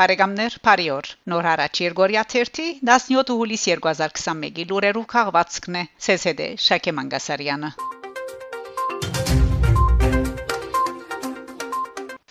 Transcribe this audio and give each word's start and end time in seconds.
Բարեկամներ, 0.00 0.54
բարի 0.66 0.86
օր։ 0.92 1.10
Նոր 1.32 1.46
հարաճ 1.48 1.80
Երգորիա 1.82 2.24
30 2.32 2.80
17 2.88 3.30
հուլիս 3.42 3.66
2021-ի 3.68 4.66
լուրերով 4.72 5.06
քաղվածքն 5.14 5.82
է 5.82 5.88
ՑՍԴ 6.16 6.48
Շակե 6.68 6.96
Մանգասարյանը։ 6.98 7.70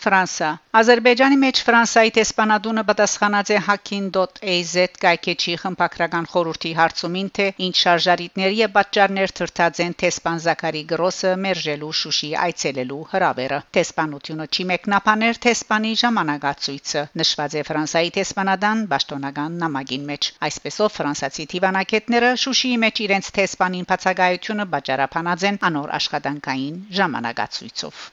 Ֆրանսա 0.03 0.47
Ադրբեջանի 0.77 1.37
մեջ 1.41 1.59
Ֆրանսայի 1.65 2.11
տեսփանադունը 2.15 2.81
պատասխանած 2.87 3.49
է 3.55 3.59
hacking.az 3.67 4.71
կայքեչի 5.03 5.53
խմբակրական 5.61 6.27
խորհրդի 6.33 6.71
հարցումին 6.79 7.29
թե 7.37 7.45
ինչ 7.67 7.75
շարժարիտներ 7.81 8.55
եւ 8.57 8.73
պատճառներ 8.77 9.33
թրթած 9.39 9.81
են 9.85 9.95
տեսփան 10.03 10.41
Զաքարի 10.45 10.83
Գրոսը 10.91 11.31
մերժելու 11.45 11.93
Շուշի 12.01 12.31
այցելելու 12.47 12.99
հրավերը 13.13 13.61
տեսփանությունը 13.79 14.49
չի 14.57 14.67
մեկնաբաներ 14.73 15.41
տեսփանի 15.47 15.93
ժամանակացույցը 16.03 17.05
նշված 17.23 17.57
է 17.61 17.65
Ֆրանսայի 17.71 18.13
տեսփանադան 18.19 18.85
պաշտոնական 18.95 19.59
նամակին 19.63 20.07
մեջ 20.11 20.31
այսպեսով 20.49 20.95
ֆրանսացի 20.99 21.49
դիվանագետները 21.55 22.33
Շուշիի 22.45 22.77
մեջ 22.87 23.03
իրենց 23.07 23.33
տեսփանին 23.39 23.89
բացակայությունը 23.93 24.69
պատճառաբանած 24.75 25.49
են 25.53 25.61
անոր 25.71 25.97
աշխատանքային 26.01 26.79
ժամանակացույցով 26.99 28.07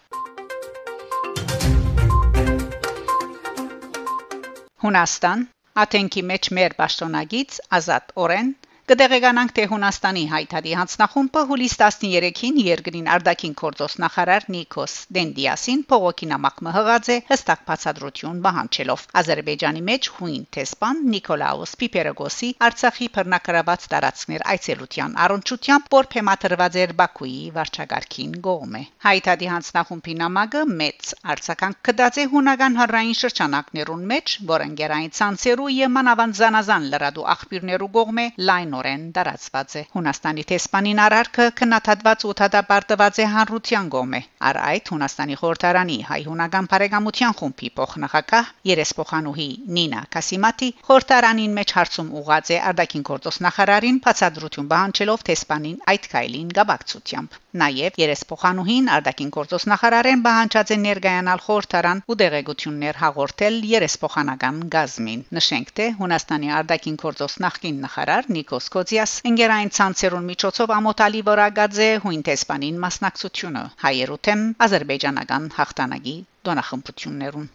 Հունաստան 4.83 5.41
Աթենքի 5.83 6.23
մեջ 6.29 6.47
մեր 6.59 6.75
պաշտոնագից 6.81 7.57
Ազատ 7.79 8.15
Օրեն 8.27 8.53
Կդեղեկանանք 8.91 9.53
թե 9.55 9.65
Հունաստանի 9.71 10.23
հայտարարի 10.31 10.73
հանձնախումբը 10.77 11.41
հուլիս 11.49 11.75
13-ին 11.81 12.57
երկրին 12.61 13.11
արտաքին 13.17 13.53
գործոս 13.61 13.93
նախարար 14.03 14.47
Նիկոս 14.51 14.95
Դենդիասին 15.17 15.85
փողոքի 15.93 16.27
նամակ 16.31 16.57
մհղած 16.67 17.11
է 17.15 17.19
հստակ 17.29 17.63
բացատրություն 17.69 18.41
բանջելով 18.47 19.05
Ադրբեջանի 19.21 19.83
մեջ 19.91 20.09
հույն 20.15 20.43
տեսփան 20.57 21.05
Նիկոլաուս 21.13 21.75
Պիպերոգոսի 21.83 22.51
Արցախի 22.71 23.09
բռնակրաված 23.19 23.87
տարածքներ 23.95 24.45
այցելության 24.57 25.15
առընչությամբ 25.27 25.95
որ 25.95 26.11
փեմատրված 26.17 26.81
էր 26.83 26.97
Բաքուի 27.03 27.39
վարչագարքին 27.61 28.35
գողմե 28.49 28.83
հայտարարի 29.07 29.53
հանձնախումբի 29.55 30.19
նամակը 30.25 30.65
մեծ 30.83 31.15
արցական 31.37 31.79
կդած 31.91 32.21
է 32.25 32.27
հունական 32.35 32.83
հռային 32.83 33.17
շրջանակներուն 33.23 34.05
մեջ 34.17 34.37
որ 34.51 34.67
ընկերային 34.67 35.17
ցանցերու 35.21 35.71
եւ 35.79 35.97
մանավանդ 36.01 36.43
զանազան 36.43 36.93
լրադու 36.97 37.31
աղբյուրներու 37.39 37.93
գողմե 38.01 38.29
լայն 38.51 38.79
անորեն 38.81 39.03
տարածված 39.17 39.73
է 39.77 39.81
Հունաստանի 39.95 40.43
տեսփանին 40.51 41.01
արարքը 41.05 41.47
քննադատված 41.61 42.23
ու 42.29 42.33
թադապարտված 42.41 43.19
է 43.21 43.27
հանրության 43.35 43.91
գոմե 43.95 44.21
առ 44.51 44.59
այդ 44.61 44.93
Հունաստանի 44.93 45.37
խորհրդարանի 45.41 45.99
հայ-հունական 46.11 46.69
բարեկամության 46.73 47.37
խումբի 47.41 47.69
փոխնախակահ 47.81 48.49
երեսփոխանուհի 48.71 49.49
Նինա 49.81 50.01
Կասիմատի 50.17 50.71
խորհրդարանին 50.89 51.59
մեջ 51.61 51.77
հարցում 51.81 52.11
ուղղած 52.21 52.55
է 52.57 52.59
արտաքին 52.71 53.05
գործոս 53.11 53.41
նախարարին 53.49 54.01
բացադրություն 54.09 54.73
բանջելով 54.73 55.29
տեսփանին 55.29 55.79
այդ 55.93 56.11
քայլին 56.15 56.51
գաբակցությամբ 56.61 57.39
Նաև 57.61 57.97
երեսփոխանուհին 57.99 58.89
արտաքին 58.95 59.31
գործոս 59.37 59.65
նախարարեն 59.71 60.21
բանջած 60.27 60.69
է 60.71 60.77
ներկայանալ 60.83 61.41
խորհրդարան 61.47 62.03
ու 62.07 62.17
դեղեցություններ 62.21 63.01
հաղորդել 63.01 63.57
երեսփոխանական 63.71 64.61
գազմին 64.75 65.25
նշենք 65.39 65.73
թե 65.81 65.89
Հունաստանի 65.99 66.53
արտաքին 66.61 67.01
գործոս 67.03 67.35
նախկին 67.47 67.81
նախարար 67.87 68.31
Նիկոս 68.37 68.70
Կոզիաս 68.75 69.13
ընկերային 69.29 69.71
ցանցերուն 69.77 70.27
միջոցով 70.31 70.73
ամոթալի 70.75 71.23
վարագած 71.29 71.79
է 71.87 71.89
հույն 72.05 72.21
տեսփանին 72.29 72.77
մասնակցությունը 72.85 73.63
հայերու 73.85 74.19
թեմ 74.29 74.45
ազերբայջանական 74.67 75.49
հաղթանակի 75.57 76.15
դոնախմբություններուն 76.49 77.49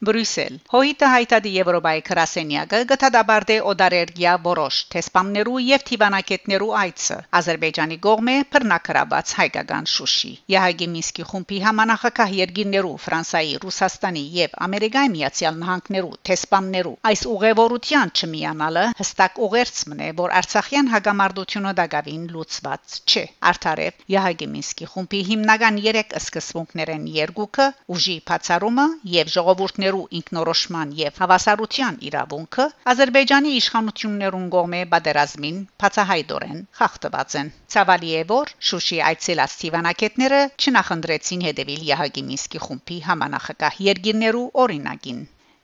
Բրյուսել 0.00 0.54
Հոյիտը 0.72 1.08
հայտարարի 1.12 1.50
Եվրոպայի 1.54 2.02
քրասենյակը 2.08 2.78
գտադաբարդե 2.90 3.56
օդարերգիա 3.70 4.36
որոշ 4.44 4.76
տեսփամներու 4.94 5.58
եւ 5.64 5.82
թիվանակետներու 5.90 6.70
այցը 6.82 7.18
Ադրբեջանի 7.40 7.98
գողմե 8.06 8.36
բռնակրաբաց 8.54 9.34
հայկական 9.40 9.88
Շուշի 9.94 10.32
Յահագի 10.54 10.88
Մինսկի 10.94 11.26
խումբի 11.32 11.58
համանախակահ 11.64 12.32
երկիրներու 12.38 12.94
Ֆրանսայի, 13.04 13.52
Ռուսաստանի 13.64 14.24
եւ 14.38 14.56
Ամերիկայի 14.68 15.12
Միացյալ 15.20 15.60
Նահանգներու 15.60 16.16
տեսփամներու 16.30 16.94
այս 17.12 17.26
ուղևորության 17.34 18.14
չմիանալը 18.16 18.86
հստակ 19.02 19.38
ուղերձ 19.50 19.84
մնե 19.92 20.10
որ 20.24 20.34
Արցախյան 20.40 20.90
հագամարտությունը 20.96 21.74
դակավին 21.82 22.24
լուծված 22.32 22.98
չէ 23.04 23.26
Արդարև 23.52 24.00
Յահագի 24.16 24.50
Մինսկի 24.56 24.90
խումբի 24.96 25.22
հիմնական 25.28 25.80
3 25.90 26.18
սկզբունքներեն 26.24 27.06
երկուքը 27.20 27.70
ուժի 27.96 28.18
բացառումը 28.30 28.88
եւ 29.20 29.32
ժողովուրդների 29.36 29.89
ազգերու 29.90 30.16
ինքնորոշման 30.16 30.90
եւ 30.96 31.16
հավասարության 31.20 31.96
իրավունքը 32.08 32.66
Ադրբեջանի 32.92 33.54
իշխանություններուն 33.60 34.44
գոմե 34.54 34.82
բادرազմին 34.92 35.58
բացահայտորեն 35.84 36.60
խախտված 36.80 37.34
են։ 37.40 37.50
Ցավալի 37.74 38.12
է, 38.20 38.22
որ 38.30 38.54
Շուշի 38.70 39.00
այցելած 39.08 39.56
Ստիվանակետները 39.56 40.40
չնախնդրեցին 40.62 41.44
հետևել 41.48 41.84
Յահագի 41.90 42.26
Մինսկի 42.30 42.64
խումբի 42.68 43.02
համանախագահ 43.10 43.82
երկիրներու 43.90 44.46
օրինակին։ 44.66 45.20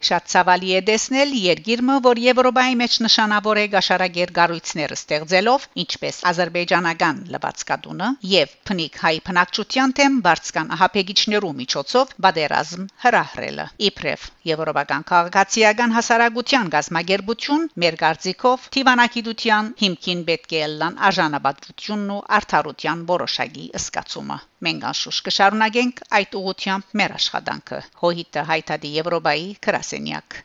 Շատ 0.07 0.27
ցավալի 0.29 0.73
է 0.77 0.81
տեսնել 0.89 1.31
երկիրը, 1.41 1.95
որ 2.07 2.19
Եվրոպայի 2.23 2.75
մեջ 2.81 2.97
նշանավոր 3.07 3.61
է 3.63 3.65
գաշարագեր 3.75 4.33
գառույցները 4.39 4.97
ստեղծելով, 5.01 5.65
ինչպես 5.83 6.19
ազերբայջանական 6.31 7.23
լվացկատունը 7.35 8.09
եւ 8.33 8.53
փնիկ 8.69 8.99
հայ 9.05 9.15
փնակչության 9.29 9.95
թեմ 10.01 10.19
բարձկան 10.27 10.73
ահապեգիչներու 10.77 11.53
միջոցով 11.63 12.13
բادرազմ 12.27 12.85
հրահրելը։ 13.07 13.67
Իբրև 13.89 14.29
Եվրոպական 14.53 15.07
քաղաքացիական 15.13 15.97
հասարակության 15.97 16.73
գազմագերբություն 16.77 17.67
մեր 17.87 17.99
կարծիքով 18.05 18.69
Տիվանագիտության 18.77 19.73
հիմքին 19.81 20.27
պետք 20.29 20.57
է 20.61 20.63
լան 20.77 21.01
արժանապատվությունն 21.11 22.15
ու 22.17 22.23
արդարության 22.41 23.09
որոշակի 23.17 23.67
սկացումը։ 23.81 24.39
Մենք 24.65 24.85
անշուշտ 24.89 25.23
կշարունակենք 25.27 25.99
այդ 26.19 26.37
ուղությամբ 26.39 26.93
մեր 27.01 27.15
աշխատանքը։ 27.17 27.81
Հոհիտը 28.03 28.45
հայտարարի 28.51 28.93
Եվրոպայի 28.97 29.49
գրասենյակ։ 29.67 30.39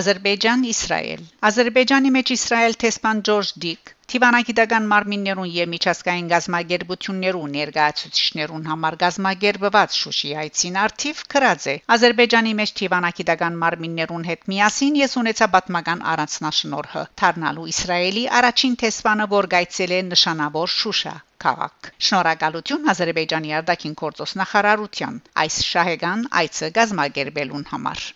Ադրբեջան 0.00 0.64
Իսրայել 0.72 1.22
Ադրբեջանի 1.50 2.10
մեջ 2.16 2.32
Իսրայել 2.36 2.74
տեսփան 2.86 3.22
Ջորջ 3.30 3.52
Դիկ 3.66 3.95
Տիվանագիտական 4.12 4.84
մարմիններուն 4.90 5.48
եւ 5.52 5.70
միջազգային 5.72 6.26
գազագերբություններուն 6.32 7.54
ներկայացուցիչներուն 7.56 8.68
համար 8.70 8.96
գազագերբված 9.00 9.96
Շուշի 10.00 10.30
այցին 10.42 10.78
արդիվ 10.82 11.22
քրած 11.34 11.66
է. 11.72 11.74
Ադրբեջանի 11.96 12.52
մեջ 12.60 12.74
Տիվանագիտական 12.80 13.58
մարմիններուն 13.64 14.28
հետ 14.30 14.46
միասին 14.52 15.00
ես 15.02 15.18
ունեցա 15.22 15.50
պատմական 15.56 16.06
առանցնաշնորհը 16.12 17.04
Թարնալու 17.22 17.66
Իսրայելի 17.74 18.24
առաջին 18.42 18.78
տեսփանը 18.86 19.28
որ 19.34 19.50
գայցել 19.56 19.96
է 19.98 20.00
նշանավոր 20.14 20.74
Շուշա 20.76 21.16
քաղաք։ 21.46 21.92
Շնորհակալություն 22.06 22.88
Ադրբեջանի 22.94 23.58
արտաքին 23.58 23.98
գործոս 24.06 24.38
նախարարության 24.44 25.20
այս 25.46 25.60
շահեգան 25.74 26.26
այցը 26.44 26.72
գազագերբելուն 26.80 27.70
համար։ 27.74 28.08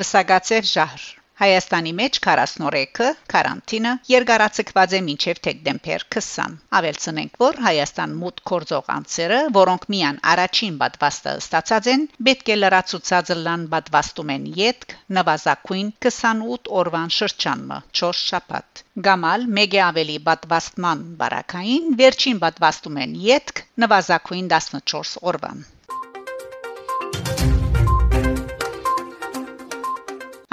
Բսագացեր 0.00 0.64
ժահր. 0.68 1.02
Հայաստանի 1.40 1.90
մեջ 1.98 2.16
43-ը 2.22 3.10
կարանտինը 3.32 3.90
երկարացկված 4.12 4.94
է 4.98 5.00
մինչև 5.08 5.40
դեկտեմբեր 5.46 6.04
20։ 6.16 6.56
Ավելցնենք, 6.78 7.36
որ 7.42 7.60
Հայաստան 7.66 8.16
մուտ 8.22 8.42
կորձող 8.50 8.90
անձերը, 8.94 9.38
որոնք 9.58 9.86
միան 9.94 10.18
առաջին 10.32 10.80
բադվաստը 10.80 11.34
ստացած 11.42 11.90
են, 11.94 12.06
պետք 12.28 12.50
է 12.54 12.56
լրացուցած 12.58 13.30
լան 13.44 13.68
բադվաստում 13.76 14.34
են 14.34 14.48
յետք 14.58 14.96
նվազագույն 15.18 15.94
28 16.08 16.72
օրվան 16.82 17.14
շրջանը 17.18 17.78
4 18.02 18.20
շաբաթ։ 18.24 18.82
Գամալ 19.10 19.46
մեկ 19.60 19.78
է 19.78 19.84
ավելի 19.90 20.18
բադվաստման 20.30 21.06
բարակային, 21.22 21.86
վերջին 22.02 22.42
բադվաստում 22.46 23.00
են 23.06 23.16
յետք 23.28 23.64
նվազագույն 23.86 24.52
14 24.58 25.16
օրվան։ 25.34 25.64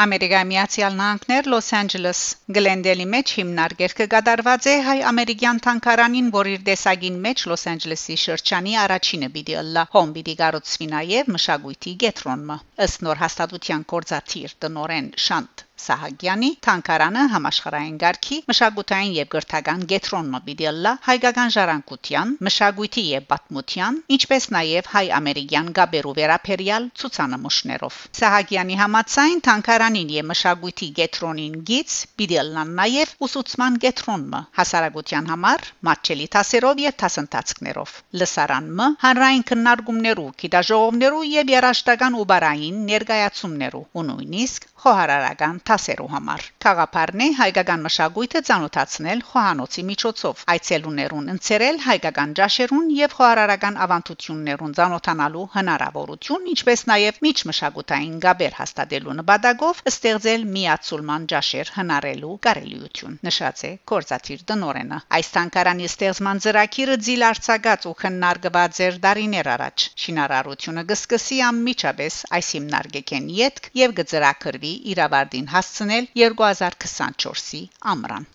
Ամերիկայի 0.02 0.46
Միացյալ 0.50 0.96
Նահանգներ 1.00 1.48
Լոս 1.54 1.68
Անջելես 1.80 2.22
Գլենդելի 2.58 3.06
մեջ 3.14 3.34
հիմնարկեր 3.40 3.96
կգադարված 4.00 4.68
է 4.72 4.76
հայ-ամերիկյան 4.88 5.62
թանկարանին, 5.68 6.32
որ 6.38 6.50
իր 6.54 6.66
դեսագին 6.72 7.22
մեջ 7.28 7.46
Լոս 7.52 7.68
Անջելեսի 7.76 8.20
շրջանի 8.26 8.78
առաջինը 8.86 9.32
պիտի 9.38 9.58
ըլլա։ 9.62 9.88
Հոմ 9.98 10.14
պիտի 10.18 10.38
գառուցվի 10.44 10.92
նաև 10.98 11.34
մշակույթի 11.38 11.98
գետրոնը։ 12.06 12.62
Ըստ 12.88 13.10
նոր 13.10 13.26
հաստատության 13.26 13.90
կորզաթիր 13.94 14.58
տնորեն 14.66 15.12
Շանտ 15.28 15.66
Սահակյանի 15.82 16.50
Թանկարանը 16.66 17.22
համաշխարհային 17.32 17.96
ղարքի 18.02 18.36
մշակութային 18.52 19.14
եւ 19.18 19.30
գրթական 19.34 19.86
գետրոնը 19.92 20.40
բիդելլա 20.48 20.92
հայկական 21.08 21.54
ժառանգության, 21.56 22.34
մշակույթի 22.48 23.04
եւ 23.08 23.26
պատմության, 23.32 23.98
ինչպես 24.16 24.48
նաեւ 24.56 24.90
հայ-ամերիկյան 24.92 25.72
գաբերու 25.80 26.14
վերապերյալ 26.20 26.86
ցուցանմուշներով։ 27.02 27.98
Սահակյանի 28.22 28.78
համացայն 28.82 29.42
Թանկարանին 29.48 30.14
եւ 30.18 30.28
մշակույթի 30.32 30.90
գետրոնին 31.02 31.58
գից 31.72 31.98
բիդելլան 32.22 32.76
նաեւ 32.82 33.16
ուսուցման 33.26 33.80
գետրոնը 33.88 34.44
հասարակության 34.62 35.32
համար 35.32 35.66
մատչելի 35.90 36.28
տասերով 36.38 36.84
եւ 36.86 36.98
տասընթացքներով։ 37.02 37.96
Լսարանը 38.22 38.88
հանրային 39.06 39.46
քննարկումներու, 39.52 40.30
գիտաժողովներու 40.46 41.26
եւ 41.32 41.54
երաշտական 41.56 42.22
ու 42.22 42.28
բարային 42.32 42.80
ներկայացումներու 42.92 43.86
ու 43.98 44.06
նույնիսկ 44.12 44.70
խոհարարական 44.82 45.58
տասերու 45.72 46.10
համար։ 46.12 46.42
Խաղապարնի 46.62 47.28
հայկական 47.40 47.84
մշակույթը 47.86 48.40
ցանոթացնել 48.48 49.20
խոհանոցի 49.32 49.84
միջոցով, 49.90 50.42
այցելուներուն 50.54 51.30
ընծերել 51.34 51.78
հայկական 51.86 52.34
ջաշերուն 52.40 52.88
եւ 52.98 53.16
խոհարարական 53.18 53.78
ավանդություններուն 53.86 54.76
ցանոթանալու 54.80 55.46
հնարավորություն, 55.56 56.50
ինչպես 56.52 56.84
նաեւ 56.92 57.22
միջմշակութային 57.28 58.18
գաբեր 58.26 58.58
հաստատելու 58.60 59.16
նպատակով 59.22 59.82
ստեղծել 59.92 60.46
միացուլման 60.56 61.30
ջաշեր 61.32 61.72
հնարելու 61.78 62.36
կարելիություն։ 62.48 63.16
Նշած 63.30 63.64
է 63.68 63.72
կորզաթիր 63.92 64.44
դնորենը։ 64.52 65.00
Այս 65.18 65.32
տանկարանի 65.38 65.90
ստեղծման 65.92 66.44
ծրագիրը 66.48 67.00
ձիլ 67.08 67.26
արցակած 67.32 67.88
ու 67.92 67.96
քննարկված 68.04 68.84
էր 68.92 69.00
դարիներ 69.08 69.52
առաջ։ 69.56 69.88
Շինարարությունը 70.04 70.86
գսկսի 70.92 71.42
ամիջապես 71.52 72.22
այս 72.42 72.54
հիմնարկեկեն 72.60 73.34
յետք 73.40 73.72
եւ 73.82 73.98
գծրակրվի 74.02 74.74
իրավարդին 74.96 75.51
հասցնել 75.56 76.08
2024-ի 76.22 77.62
ամռան։ 77.96 78.32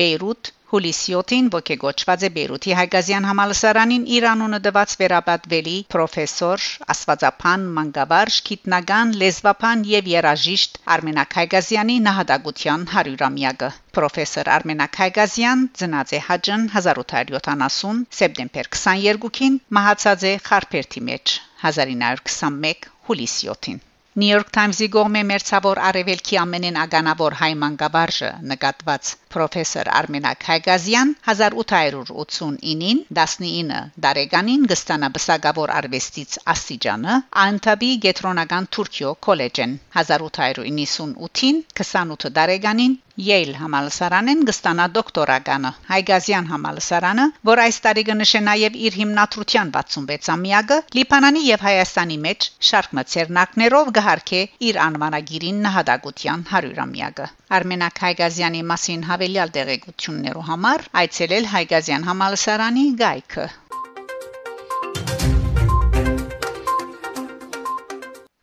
Բեյրութ 0.00 0.54
Հուլիսի 0.70 1.14
7-ին 1.18 1.46
ողեգոճված 1.52 2.24
է 2.26 2.28
Բեյրութի 2.34 2.74
Հայգազյան 2.78 3.24
համալսարանին 3.28 4.04
Իրանունը 4.16 4.60
դված 4.66 4.92
վերաբատվելի 5.00 5.74
պրոֆեսոր 5.94 6.66
Ասվածապան 6.94 7.64
Մանգավարժ 7.78 8.36
գիտնական 8.50 9.10
լեզվապան 9.22 9.82
եւ 9.94 10.12
երաժիշտ 10.12 10.78
Արմենակ 10.96 11.36
Հայգազյանի 11.40 11.98
նահատակության 12.06 12.86
100-ամյակը 12.94 13.72
Պրոֆեսոր 13.98 14.52
Արմենակ 14.60 15.02
Հայգազյան 15.02 15.68
ծնած 15.82 16.16
է 16.20 16.24
Հաջն 16.30 16.70
1870 16.78 18.02
սեպտեմբեր 18.22 18.72
22-ին 18.78 19.60
մահացած 19.80 20.26
է 20.32 20.34
Խարփերթի 20.48 21.06
մեջ 21.12 21.38
1921 21.66 22.90
հուլիսի 23.10 23.54
7-ին 23.54 23.86
New 24.18 24.26
York 24.26 24.48
Times-ի 24.50 24.86
գոմե 24.90 25.20
մերցավոր 25.26 25.78
արևելքի 25.88 26.38
ամենեն 26.40 26.78
ագանավոր 26.84 27.34
հայ 27.40 27.50
մանկաբարձը 27.60 28.30
նկատված 28.52 29.10
պրոֆեսոր 29.34 29.90
Արմենակ 29.98 30.46
Հայգազյան 30.48 31.12
1889-ին 31.32 33.02
19 33.20 33.78
դարեգանին 34.06 34.64
գստանա 34.72 35.10
բսակավոր 35.18 35.74
արվեստից 35.76 36.34
աստիճանը 36.54 37.14
Անտաբի 37.44 37.90
գետրոնական 38.06 38.66
Թուրքիո 38.78 39.12
քոլեջեն 39.28 39.78
1898-ին 40.02 41.62
28 41.84 42.34
դարեգանին 42.40 42.98
Yale 43.26 43.56
համալսարանեն 43.60 44.42
գստանա 44.48 44.84
դոկտորականը 44.96 45.70
Հայգազյան 45.90 46.46
համալսարանը, 46.52 47.26
որ 47.50 47.62
այս 47.64 47.78
տարի 47.86 48.04
կնշե 48.10 48.40
նաև 48.48 48.78
իր 48.88 48.98
հիմնադրության 49.00 49.72
66-ամյակը, 49.76 50.78
Լիբանանի 50.98 51.42
եւ 51.46 51.64
Հայաստանի 51.68 52.18
մեջ 52.26 52.48
շարք 52.70 52.94
մցերնակներով 53.00 53.92
գահարքե 54.00 54.42
իր 54.70 54.80
անվանագիրին 54.86 55.62
նահատակության 55.68 56.46
100-ամյակը։ 56.52 57.30
Արմենակ 57.60 58.04
Հայգազյանի 58.06 58.62
մասին 58.74 59.08
հավելյալ 59.10 59.56
տեղեկություններով 59.58 60.46
համար 60.52 60.86
այցելել 61.04 61.50
Հայգազյան 61.56 62.08
համալսարանի 62.12 62.86
գայքը 63.04 63.50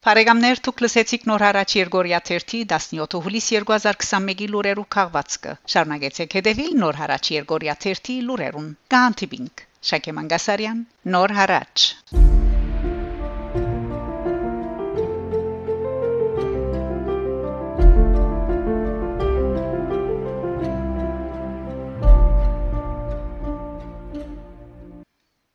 Փարեգամներ 0.07 0.59
դուք 0.65 0.81
լսեցիք 0.83 1.25
նոր 1.27 1.43
հարաճ 1.43 1.73
Երգորիա 1.77 2.19
1-ի 2.35 2.59
17 2.73 3.17
հուլիս 3.25 3.47
2021-ի 3.55 4.47
լուրերու 4.53 4.85
քաղվածքը։ 4.95 5.55
Շարունակեցեք 5.73 6.37
հետևել 6.39 6.71
նոր 6.83 6.99
հարաճ 7.01 7.31
Երգորիա 7.35 7.75
1-ի 7.81 8.15
լուրերուն։ 8.29 8.69
Գանտիբինգ 8.95 9.67
Շակե 9.91 10.15
Մանգասարյան 10.21 10.81
նոր 11.17 11.37
հարաճ 11.41 11.91